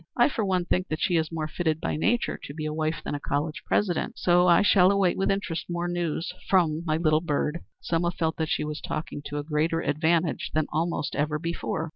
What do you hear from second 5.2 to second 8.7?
interest more news from my little bird." Selma felt that she